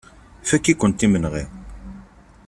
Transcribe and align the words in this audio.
Fakk-ikent 0.49 1.05
imenɣi. 1.05 1.43